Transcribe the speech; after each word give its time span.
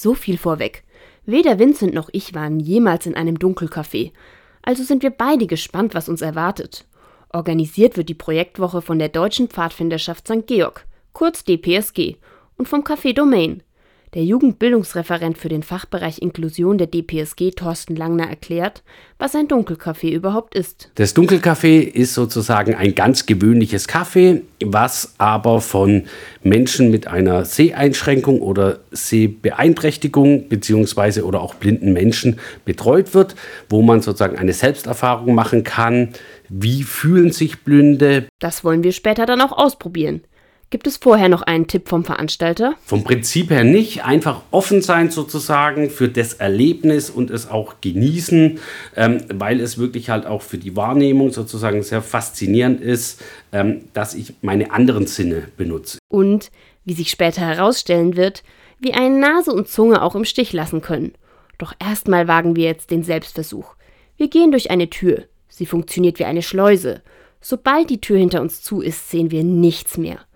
So 0.00 0.14
viel 0.14 0.38
vorweg. 0.38 0.84
Weder 1.26 1.58
Vincent 1.58 1.92
noch 1.92 2.08
ich 2.12 2.32
waren 2.32 2.60
jemals 2.60 3.04
in 3.04 3.16
einem 3.16 3.36
Dunkelcafé. 3.36 4.12
Also 4.62 4.84
sind 4.84 5.02
wir 5.02 5.10
beide 5.10 5.48
gespannt, 5.48 5.92
was 5.92 6.08
uns 6.08 6.22
erwartet. 6.22 6.86
Organisiert 7.32 7.96
wird 7.96 8.08
die 8.08 8.14
Projektwoche 8.14 8.80
von 8.80 9.00
der 9.00 9.08
Deutschen 9.08 9.48
Pfadfinderschaft 9.48 10.28
St. 10.28 10.46
Georg, 10.46 10.86
kurz 11.12 11.42
DPSG, 11.42 12.14
und 12.56 12.68
vom 12.68 12.82
Café 12.82 13.12
Domain. 13.12 13.64
Der 14.14 14.24
Jugendbildungsreferent 14.24 15.36
für 15.36 15.50
den 15.50 15.62
Fachbereich 15.62 16.22
Inklusion 16.22 16.78
der 16.78 16.86
DPSG, 16.86 17.50
Thorsten 17.50 17.94
Langner, 17.94 18.26
erklärt, 18.28 18.82
was 19.18 19.34
ein 19.34 19.48
Dunkelcafé 19.48 20.10
überhaupt 20.10 20.54
ist. 20.54 20.90
Das 20.94 21.14
Dunkelcafé 21.14 21.80
ist 21.80 22.14
sozusagen 22.14 22.74
ein 22.74 22.94
ganz 22.94 23.26
gewöhnliches 23.26 23.86
Café, 23.86 24.40
was 24.64 25.14
aber 25.18 25.60
von 25.60 26.04
Menschen 26.42 26.90
mit 26.90 27.06
einer 27.06 27.44
Seheinschränkung 27.44 28.40
oder 28.40 28.80
Sehbeeinträchtigung 28.92 30.48
beziehungsweise 30.48 31.26
oder 31.26 31.42
auch 31.42 31.54
blinden 31.54 31.92
Menschen 31.92 32.38
betreut 32.64 33.12
wird, 33.12 33.34
wo 33.68 33.82
man 33.82 34.00
sozusagen 34.00 34.38
eine 34.38 34.54
Selbsterfahrung 34.54 35.34
machen 35.34 35.64
kann. 35.64 36.14
Wie 36.48 36.82
fühlen 36.82 37.30
sich 37.30 37.62
Blinde? 37.62 38.26
Das 38.38 38.64
wollen 38.64 38.82
wir 38.82 38.92
später 38.92 39.26
dann 39.26 39.42
auch 39.42 39.52
ausprobieren. 39.52 40.22
Gibt 40.70 40.86
es 40.86 40.98
vorher 40.98 41.30
noch 41.30 41.40
einen 41.40 41.66
Tipp 41.66 41.88
vom 41.88 42.04
Veranstalter? 42.04 42.74
Vom 42.84 43.02
Prinzip 43.02 43.48
her 43.48 43.64
nicht. 43.64 44.04
Einfach 44.04 44.42
offen 44.50 44.82
sein 44.82 45.10
sozusagen 45.10 45.88
für 45.88 46.08
das 46.08 46.34
Erlebnis 46.34 47.08
und 47.08 47.30
es 47.30 47.48
auch 47.48 47.76
genießen, 47.80 48.58
ähm, 48.94 49.20
weil 49.32 49.60
es 49.60 49.78
wirklich 49.78 50.10
halt 50.10 50.26
auch 50.26 50.42
für 50.42 50.58
die 50.58 50.76
Wahrnehmung 50.76 51.30
sozusagen 51.30 51.82
sehr 51.82 52.02
faszinierend 52.02 52.82
ist, 52.82 53.22
ähm, 53.50 53.84
dass 53.94 54.14
ich 54.14 54.34
meine 54.42 54.70
anderen 54.70 55.06
Sinne 55.06 55.48
benutze. 55.56 55.98
Und, 56.10 56.50
wie 56.84 56.92
sich 56.92 57.08
später 57.08 57.40
herausstellen 57.40 58.16
wird, 58.16 58.42
wie 58.78 58.92
einen 58.92 59.20
Nase 59.20 59.52
und 59.52 59.68
Zunge 59.68 60.02
auch 60.02 60.14
im 60.14 60.26
Stich 60.26 60.52
lassen 60.52 60.82
können. 60.82 61.14
Doch 61.56 61.72
erstmal 61.80 62.28
wagen 62.28 62.56
wir 62.56 62.64
jetzt 62.64 62.90
den 62.90 63.04
Selbstversuch. 63.04 63.74
Wir 64.18 64.28
gehen 64.28 64.50
durch 64.50 64.70
eine 64.70 64.90
Tür. 64.90 65.24
Sie 65.48 65.64
funktioniert 65.64 66.18
wie 66.18 66.26
eine 66.26 66.42
Schleuse. 66.42 67.00
Sobald 67.40 67.88
die 67.88 68.02
Tür 68.02 68.18
hinter 68.18 68.42
uns 68.42 68.62
zu 68.62 68.82
ist, 68.82 69.10
sehen 69.10 69.30
wir 69.30 69.44
nichts 69.44 69.96
mehr. 69.96 70.27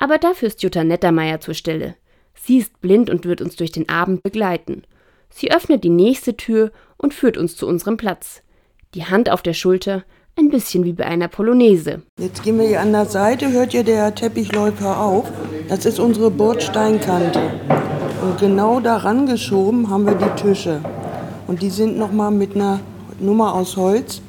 Aber 0.00 0.16
dafür 0.16 0.48
ist 0.48 0.62
Jutta 0.62 0.82
Nettermeier 0.82 1.40
zur 1.40 1.52
Stelle. 1.52 1.94
Sie 2.34 2.56
ist 2.56 2.80
blind 2.80 3.10
und 3.10 3.26
wird 3.26 3.42
uns 3.42 3.56
durch 3.56 3.70
den 3.70 3.88
Abend 3.90 4.22
begleiten. 4.22 4.82
Sie 5.28 5.52
öffnet 5.52 5.84
die 5.84 5.90
nächste 5.90 6.36
Tür 6.36 6.72
und 6.96 7.12
führt 7.12 7.36
uns 7.36 7.54
zu 7.54 7.66
unserem 7.66 7.98
Platz. 7.98 8.42
Die 8.94 9.04
Hand 9.04 9.30
auf 9.30 9.42
der 9.42 9.52
Schulter, 9.52 10.02
ein 10.38 10.48
bisschen 10.48 10.84
wie 10.84 10.94
bei 10.94 11.04
einer 11.04 11.28
Polonaise. 11.28 12.02
Jetzt 12.18 12.42
gehen 12.42 12.58
wir 12.58 12.66
hier 12.66 12.80
an 12.80 12.92
der 12.92 13.04
Seite, 13.04 13.52
hört 13.52 13.74
ihr 13.74 13.84
der 13.84 14.14
Teppichläufer 14.14 14.98
auf. 14.98 15.30
Das 15.68 15.84
ist 15.84 16.00
unsere 16.00 16.30
Bordsteinkante. 16.30 17.40
Und 18.22 18.40
genau 18.40 18.80
daran 18.80 19.26
geschoben 19.26 19.90
haben 19.90 20.06
wir 20.06 20.14
die 20.14 20.42
Tische. 20.42 20.80
Und 21.46 21.60
die 21.60 21.70
sind 21.70 21.98
nochmal 21.98 22.30
mit 22.30 22.54
einer 22.54 22.80
Nummer 23.20 23.54
aus 23.54 23.76
Holz 23.76 24.22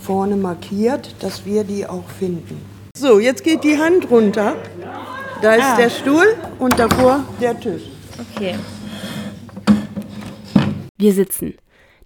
vorne 0.00 0.34
markiert, 0.34 1.14
dass 1.20 1.46
wir 1.46 1.62
die 1.62 1.86
auch 1.86 2.08
finden. 2.18 2.60
So, 2.96 3.18
jetzt 3.18 3.44
geht 3.44 3.64
die 3.64 3.78
Hand 3.78 4.10
runter. 4.10 4.56
Da 5.42 5.54
ist 5.54 5.64
ah. 5.64 5.76
der 5.76 5.90
Stuhl 5.90 6.36
und 6.60 6.78
davor 6.78 7.24
der 7.40 7.58
Tisch. 7.58 7.82
Okay. 8.16 8.54
Wir 10.96 11.12
sitzen. 11.12 11.54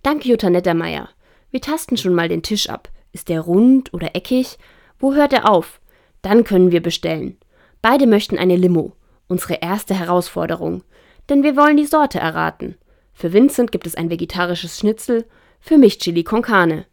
Danke, 0.02 0.26
Jutta 0.26 0.48
Nettermeier. 0.48 1.10
Wir 1.50 1.60
tasten 1.60 1.98
schon 1.98 2.14
mal 2.14 2.30
den 2.30 2.42
Tisch 2.42 2.70
ab. 2.70 2.88
Ist 3.12 3.28
der 3.28 3.42
rund 3.42 3.92
oder 3.92 4.16
eckig? 4.16 4.56
Wo 4.98 5.12
hört 5.12 5.34
er 5.34 5.50
auf? 5.50 5.80
Dann 6.22 6.44
können 6.44 6.72
wir 6.72 6.82
bestellen. 6.82 7.36
Beide 7.82 8.06
möchten 8.06 8.38
eine 8.38 8.56
Limo. 8.56 8.92
Unsere 9.28 9.58
erste 9.60 9.92
Herausforderung. 9.92 10.82
Denn 11.28 11.42
wir 11.42 11.56
wollen 11.56 11.76
die 11.76 11.84
Sorte 11.84 12.18
erraten. 12.18 12.76
Für 13.12 13.34
Vincent 13.34 13.70
gibt 13.70 13.86
es 13.86 13.96
ein 13.96 14.08
vegetarisches 14.08 14.78
Schnitzel, 14.78 15.26
für 15.60 15.76
mich 15.76 15.98
Chili 15.98 16.24
con 16.24 16.40
Carne. 16.40 16.86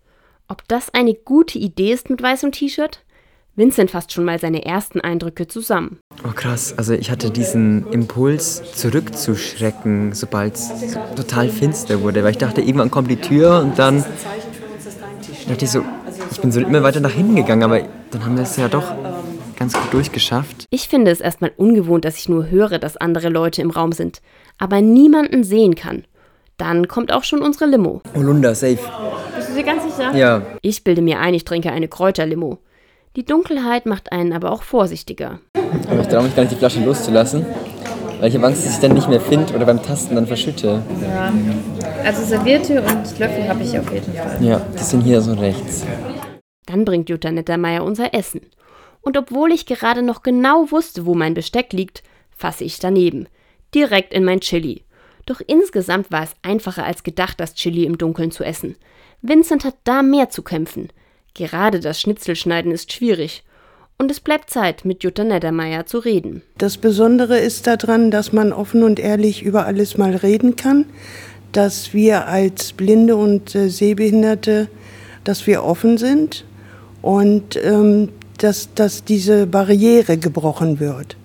Ob 0.49 0.67
das 0.67 0.93
eine 0.93 1.13
gute 1.13 1.57
Idee 1.57 1.93
ist 1.93 2.09
mit 2.09 2.21
weißem 2.21 2.51
T-Shirt? 2.51 3.02
Vincent 3.55 3.91
fasst 3.91 4.11
schon 4.11 4.25
mal 4.25 4.39
seine 4.39 4.65
ersten 4.65 4.99
Eindrücke 4.99 5.47
zusammen. 5.47 5.99
Oh 6.27 6.31
krass, 6.33 6.73
also 6.75 6.93
ich 6.93 7.11
hatte 7.11 7.29
diesen 7.29 7.85
Impuls 7.91 8.63
zurückzuschrecken, 8.73 10.13
sobald 10.13 10.55
es 10.55 10.97
total 11.15 11.49
finster 11.49 12.01
wurde, 12.01 12.23
weil 12.23 12.31
ich 12.31 12.39
dachte, 12.39 12.61
irgendwann 12.61 12.89
kommt 12.89 13.11
die 13.11 13.21
Tür 13.21 13.59
und 13.59 13.77
dann 13.77 14.03
dachte 15.47 15.65
ich 15.65 15.69
so, 15.69 15.83
ich 16.31 16.41
bin 16.41 16.51
so 16.51 16.61
immer 16.61 16.81
weiter 16.81 16.99
nach 16.99 17.11
hinten 17.11 17.35
gegangen, 17.35 17.61
aber 17.61 17.81
dann 18.09 18.25
haben 18.25 18.37
wir 18.37 18.43
es 18.43 18.57
ja 18.57 18.67
doch 18.69 18.91
ganz 19.55 19.73
gut 19.73 19.93
durchgeschafft. 19.93 20.65
Ich 20.71 20.87
finde 20.87 21.11
es 21.11 21.21
erstmal 21.21 21.51
ungewohnt, 21.55 22.05
dass 22.05 22.17
ich 22.17 22.27
nur 22.27 22.49
höre, 22.49 22.79
dass 22.79 22.97
andere 22.97 23.29
Leute 23.29 23.61
im 23.61 23.69
Raum 23.69 23.91
sind, 23.91 24.23
aber 24.57 24.81
niemanden 24.81 25.43
sehen 25.43 25.75
kann. 25.75 26.05
Dann 26.57 26.87
kommt 26.87 27.11
auch 27.11 27.23
schon 27.23 27.43
unsere 27.43 27.67
Limo. 27.69 28.01
Holunder, 28.15 28.55
safe. 28.55 28.79
Bist 29.35 29.49
du 29.49 29.53
dir 29.53 29.63
ganz 29.63 29.83
sicher? 29.83 30.15
Ja. 30.15 30.41
Ich 30.63 30.83
bilde 30.83 31.03
mir 31.03 31.19
ein, 31.19 31.35
ich 31.35 31.45
trinke 31.45 31.71
eine 31.71 31.87
Kräuterlimo. 31.87 32.57
Die 33.15 33.25
Dunkelheit 33.25 33.85
macht 33.85 34.11
einen 34.11 34.33
aber 34.33 34.51
auch 34.51 34.63
vorsichtiger. 34.63 35.39
Aber 35.87 36.01
ich 36.01 36.07
traue 36.07 36.23
mich 36.23 36.35
gar 36.35 36.41
nicht, 36.41 36.53
die 36.53 36.57
Flasche 36.57 36.83
loszulassen, 36.83 37.45
weil 38.19 38.29
ich 38.29 38.35
habe 38.35 38.47
Angst, 38.47 38.65
dass 38.65 38.73
ich 38.73 38.79
dann 38.79 38.95
nicht 38.95 39.07
mehr 39.07 39.21
finde 39.21 39.53
oder 39.53 39.67
beim 39.67 39.83
Tasten 39.83 40.15
dann 40.15 40.25
verschütte. 40.25 40.81
Ja, 40.99 41.31
also 42.03 42.25
Servierte 42.25 42.81
und 42.81 43.19
Löffel 43.19 43.47
habe 43.47 43.61
ich 43.61 43.77
auf 43.77 43.93
jeden 43.93 44.13
Fall. 44.13 44.37
Ja, 44.41 44.65
die 44.73 44.83
sind 44.83 45.01
hier 45.01 45.21
so 45.21 45.33
rechts. 45.33 45.85
Dann 46.65 46.85
bringt 46.85 47.07
Jutta 47.07 47.29
Nettermeier 47.31 47.83
unser 47.83 48.15
Essen. 48.15 48.41
Und 49.01 49.15
obwohl 49.15 49.51
ich 49.51 49.67
gerade 49.67 50.01
noch 50.01 50.23
genau 50.23 50.71
wusste, 50.71 51.05
wo 51.05 51.13
mein 51.13 51.35
Besteck 51.35 51.71
liegt, 51.71 52.01
fasse 52.31 52.63
ich 52.63 52.79
daneben. 52.79 53.27
Direkt 53.75 54.11
in 54.11 54.23
mein 54.23 54.39
Chili. 54.39 54.85
Doch 55.27 55.39
insgesamt 55.45 56.11
war 56.11 56.23
es 56.23 56.33
einfacher 56.41 56.83
als 56.83 57.03
gedacht, 57.03 57.39
das 57.39 57.53
Chili 57.53 57.83
im 57.83 57.99
Dunkeln 57.99 58.31
zu 58.31 58.43
essen. 58.43 58.75
Vincent 59.21 59.65
hat 59.65 59.75
da 59.83 60.01
mehr 60.01 60.31
zu 60.31 60.41
kämpfen. 60.41 60.89
Gerade 61.33 61.79
das 61.79 61.99
Schnitzelschneiden 61.99 62.71
ist 62.71 62.93
schwierig. 62.93 63.43
Und 63.97 64.11
es 64.11 64.19
bleibt 64.19 64.49
Zeit, 64.49 64.85
mit 64.85 65.03
Jutta 65.03 65.23
Neddermeier 65.23 65.85
zu 65.85 65.99
reden. 65.99 66.41
Das 66.57 66.77
Besondere 66.77 67.39
ist 67.39 67.67
daran, 67.67 68.11
dass 68.11 68.33
man 68.33 68.51
offen 68.51 68.83
und 68.83 68.99
ehrlich 68.99 69.43
über 69.43 69.65
alles 69.65 69.97
mal 69.97 70.15
reden 70.15 70.55
kann, 70.55 70.85
dass 71.51 71.93
wir 71.93 72.27
als 72.27 72.73
Blinde 72.73 73.15
und 73.15 73.55
äh, 73.55 73.69
Sehbehinderte, 73.69 74.67
dass 75.23 75.47
wir 75.47 75.63
offen 75.63 75.97
sind 75.97 76.45
und 77.01 77.55
ähm, 77.63 78.09
dass, 78.39 78.73
dass 78.73 79.03
diese 79.03 79.47
Barriere 79.47 80.17
gebrochen 80.17 80.79
wird. 80.79 81.15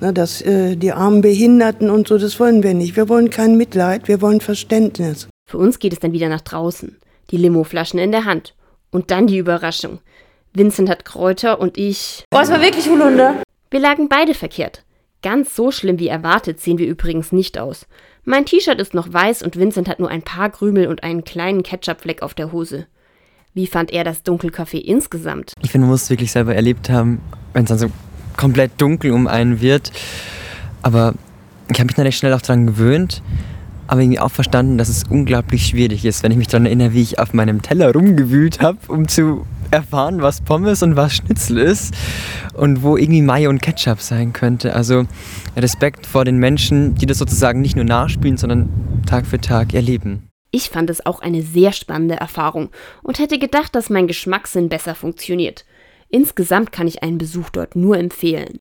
Na, 0.00 0.12
dass 0.12 0.42
äh, 0.42 0.76
die 0.76 0.92
armen 0.92 1.20
Behinderten 1.20 1.90
und 1.90 2.08
so, 2.08 2.18
das 2.18 2.40
wollen 2.40 2.62
wir 2.62 2.74
nicht. 2.74 2.96
Wir 2.96 3.08
wollen 3.08 3.30
kein 3.30 3.56
Mitleid, 3.56 4.08
wir 4.08 4.20
wollen 4.20 4.40
Verständnis. 4.40 5.28
Für 5.46 5.58
uns 5.58 5.78
geht 5.78 5.92
es 5.92 6.00
dann 6.00 6.12
wieder 6.12 6.28
nach 6.28 6.40
draußen. 6.40 6.96
Die 7.30 7.36
Limoflaschen 7.36 7.98
in 7.98 8.12
der 8.12 8.24
Hand. 8.24 8.54
Und 8.90 9.10
dann 9.10 9.26
die 9.26 9.38
Überraschung. 9.38 10.00
Vincent 10.52 10.88
hat 10.88 11.04
Kräuter 11.04 11.60
und 11.60 11.78
ich. 11.78 12.24
Oh, 12.34 12.40
es 12.40 12.50
war 12.50 12.60
wirklich 12.60 12.88
Holunder. 12.88 13.42
Wir 13.70 13.80
lagen 13.80 14.08
beide 14.08 14.34
verkehrt. 14.34 14.84
Ganz 15.22 15.54
so 15.54 15.70
schlimm 15.70 15.98
wie 15.98 16.08
erwartet 16.08 16.60
sehen 16.60 16.78
wir 16.78 16.88
übrigens 16.88 17.30
nicht 17.30 17.58
aus. 17.58 17.86
Mein 18.24 18.46
T-Shirt 18.46 18.80
ist 18.80 18.94
noch 18.94 19.12
weiß 19.12 19.42
und 19.42 19.56
Vincent 19.56 19.88
hat 19.88 20.00
nur 20.00 20.08
ein 20.08 20.22
paar 20.22 20.50
Krümel 20.50 20.86
und 20.86 21.02
einen 21.02 21.24
kleinen 21.24 21.62
Ketchupfleck 21.62 22.22
auf 22.22 22.34
der 22.34 22.52
Hose. 22.52 22.86
Wie 23.54 23.66
fand 23.66 23.92
er 23.92 24.04
das 24.04 24.24
Dunkelcafé 24.24 24.78
insgesamt? 24.78 25.52
Ich 25.62 25.70
finde, 25.70 25.86
man 25.86 25.92
muss 25.92 26.04
es 26.04 26.10
wirklich 26.10 26.32
selber 26.32 26.54
erlebt 26.54 26.88
haben, 26.90 27.20
wenn 27.52 27.64
es 27.64 27.68
dann 27.68 27.78
so 27.78 27.90
komplett 28.36 28.72
dunkel 28.78 29.12
um 29.12 29.26
einen 29.26 29.60
wird. 29.60 29.92
Aber 30.82 31.14
ich 31.68 31.78
habe 31.78 31.86
mich 31.86 31.94
dann 31.94 32.06
recht 32.06 32.18
schnell 32.18 32.32
auch 32.32 32.40
daran 32.40 32.66
gewöhnt 32.66 33.22
aber 33.90 34.02
irgendwie 34.02 34.20
auch 34.20 34.30
verstanden, 34.30 34.78
dass 34.78 34.88
es 34.88 35.02
unglaublich 35.02 35.66
schwierig 35.66 36.04
ist, 36.04 36.22
wenn 36.22 36.30
ich 36.30 36.38
mich 36.38 36.46
daran 36.46 36.66
erinnere, 36.66 36.92
wie 36.92 37.02
ich 37.02 37.18
auf 37.18 37.34
meinem 37.34 37.60
Teller 37.60 37.92
rumgewühlt 37.92 38.60
habe, 38.60 38.78
um 38.86 39.08
zu 39.08 39.44
erfahren, 39.72 40.22
was 40.22 40.42
Pommes 40.42 40.84
und 40.84 40.94
was 40.94 41.16
Schnitzel 41.16 41.58
ist 41.58 41.92
und 42.54 42.84
wo 42.84 42.96
irgendwie 42.96 43.20
Mayo 43.20 43.50
und 43.50 43.60
Ketchup 43.60 44.00
sein 44.00 44.32
könnte. 44.32 44.76
Also 44.76 45.06
Respekt 45.56 46.06
vor 46.06 46.24
den 46.24 46.36
Menschen, 46.36 46.94
die 46.94 47.06
das 47.06 47.18
sozusagen 47.18 47.60
nicht 47.60 47.74
nur 47.74 47.84
nachspielen, 47.84 48.36
sondern 48.36 48.68
Tag 49.06 49.26
für 49.26 49.40
Tag 49.40 49.74
erleben. 49.74 50.28
Ich 50.52 50.70
fand 50.70 50.88
es 50.88 51.04
auch 51.04 51.20
eine 51.20 51.42
sehr 51.42 51.72
spannende 51.72 52.14
Erfahrung 52.14 52.70
und 53.02 53.18
hätte 53.18 53.40
gedacht, 53.40 53.74
dass 53.74 53.90
mein 53.90 54.06
Geschmackssinn 54.06 54.68
besser 54.68 54.94
funktioniert. 54.94 55.64
Insgesamt 56.08 56.70
kann 56.70 56.86
ich 56.86 57.02
einen 57.02 57.18
Besuch 57.18 57.50
dort 57.50 57.74
nur 57.74 57.98
empfehlen. 57.98 58.58